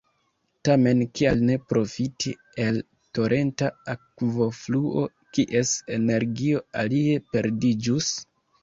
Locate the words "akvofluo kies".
3.95-5.79